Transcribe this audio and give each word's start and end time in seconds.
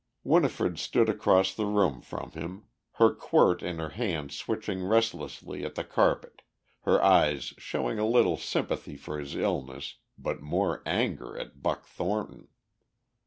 Winifred 0.23 0.79
stood 0.79 1.09
across 1.09 1.53
the 1.53 1.67
room 1.67 2.01
from 2.01 2.31
him, 2.31 2.63
her 2.93 3.13
quirt 3.13 3.61
in 3.61 3.77
her 3.77 3.89
hand 3.89 4.31
switching 4.31 4.83
restlessly 4.83 5.63
at 5.63 5.75
the 5.75 5.83
carpet, 5.83 6.41
her 6.85 6.99
eyes 7.03 7.53
showing 7.59 7.99
a 7.99 8.07
little 8.09 8.35
sympathy 8.35 8.97
for 8.97 9.19
his 9.19 9.35
illness 9.35 9.97
but 10.17 10.41
more 10.41 10.81
anger 10.87 11.37
at 11.37 11.61
Buck 11.61 11.85
Thornton. 11.85 12.47